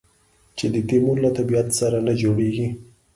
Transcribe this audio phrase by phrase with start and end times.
[0.57, 2.67] چې د تیمور له طبیعت سره نه جوړېږي.